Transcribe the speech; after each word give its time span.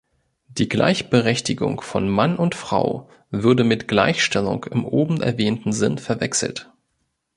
Die 0.47 0.67
Gleichberechtigung 0.67 1.79
von 1.81 2.09
Mann 2.09 2.35
und 2.37 2.55
Frau 2.55 3.07
würde 3.29 3.63
mit 3.63 3.87
„Gleichstellung“ 3.87 4.63
im 4.63 4.83
oben 4.83 5.21
erwähnten 5.21 5.73
Sinn 5.73 5.99
verwechselt. 5.99 6.71